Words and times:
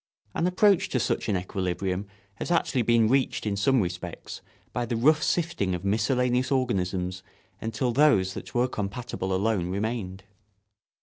An 0.33 0.47
approach 0.47 0.89
to 0.89 0.99
such 0.99 1.29
an 1.29 1.37
equilibrium 1.37 2.07
has 2.37 2.49
actually 2.49 2.81
been 2.81 3.07
reached 3.07 3.45
in 3.45 3.55
some 3.55 3.81
respects 3.81 4.41
by 4.73 4.83
the 4.83 4.95
rough 4.95 5.21
sifting 5.21 5.75
of 5.75 5.85
miscellaneous 5.85 6.51
organisms 6.51 7.21
until 7.61 7.91
those 7.91 8.33
that 8.33 8.55
were 8.55 8.67
compatible 8.67 9.31
alone 9.31 9.69
remained. 9.69 10.23